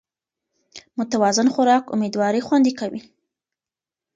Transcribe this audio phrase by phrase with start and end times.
[0.99, 3.01] متوازن خوراک امېدواري خوندي کوي